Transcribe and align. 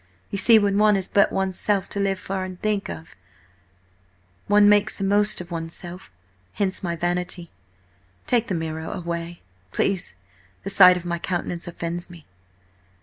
You 0.31 0.37
see, 0.39 0.57
when 0.57 0.79
one 0.79 0.95
has 0.95 1.07
but 1.07 1.31
one's 1.31 1.59
self 1.59 1.87
to 1.89 1.99
live 1.99 2.17
for 2.17 2.43
and 2.43 2.59
think 2.59 2.87
for–one 2.87 4.67
makes 4.67 4.95
the 4.95 5.03
most 5.03 5.39
of 5.39 5.51
one's 5.51 5.75
self! 5.75 6.09
Hence 6.53 6.81
my 6.81 6.95
vanity. 6.95 7.51
Take 8.25 8.47
the 8.47 8.55
mirror 8.55 8.85
away, 8.91 9.43
please–the 9.71 10.69
sight 10.71 10.97
of 10.97 11.05
my 11.05 11.19
countenance 11.19 11.67
offends 11.67 12.09
me!" 12.09 12.25